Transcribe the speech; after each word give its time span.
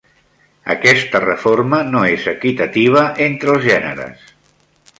Aquesta 0.75 1.21
reforma 1.25 1.81
no 1.91 2.01
és 2.15 2.25
equitativa 2.33 3.05
entre 3.27 3.55
els 3.57 3.67
gèneres. 3.69 4.25